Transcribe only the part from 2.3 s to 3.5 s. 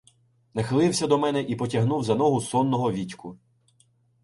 сонного Вітьку.